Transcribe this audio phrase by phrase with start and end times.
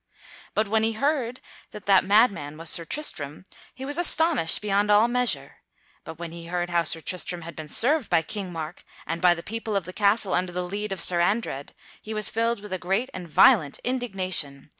[0.55, 3.43] But when he heard that that madman was Sir Tristram,
[3.75, 5.57] he was astonished beyond all measure;
[6.03, 9.35] but when he heard how Sir Tristram had been served by King Mark and by
[9.35, 12.73] the people of the castle under the lead of Sir Andred, he was filled with
[12.73, 14.69] a great and violent indignation.